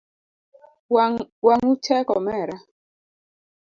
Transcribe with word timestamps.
Wangu 1.45 1.69
tek 1.85 2.07
omera 2.17 2.57